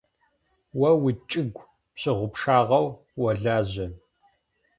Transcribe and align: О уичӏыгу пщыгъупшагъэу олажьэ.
О 0.87 0.91
уичӏыгу 1.03 1.63
пщыгъупшагъэу 1.93 2.87
олажьэ. 3.27 3.87